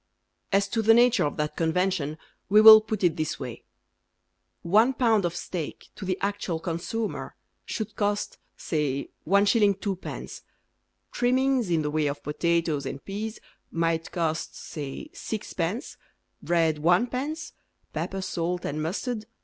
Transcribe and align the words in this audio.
As 0.51 0.67
to 0.69 0.81
the 0.81 0.95
nature 0.95 1.25
of 1.25 1.37
that 1.37 1.55
convention 1.55 2.17
We 2.49 2.59
will 2.59 2.81
put 2.81 3.03
it 3.03 3.17
this 3.17 3.39
way: 3.39 3.65
One 4.63 4.95
pound 4.95 5.25
of 5.25 5.35
steak 5.35 5.89
To 5.95 6.05
the 6.05 6.17
actual 6.21 6.59
consumer 6.59 7.35
Should 7.65 7.95
cost, 7.95 8.39
say, 8.57 9.11
1s. 9.27 9.77
2d. 9.79 10.41
Trimmings 11.11 11.69
In 11.69 11.83
the 11.83 11.91
way 11.91 12.07
of 12.07 12.23
potatoes 12.23 12.87
and 12.87 13.05
peas 13.05 13.39
might 13.69 14.09
cost, 14.11 14.55
say, 14.57 15.09
6d., 15.13 15.97
Bread, 16.41 16.77
1d., 16.77 17.51
Pepper, 17.93 18.21
salt, 18.21 18.65
and 18.65 18.81
mustard, 18.81 19.19
1d. 19.19 19.25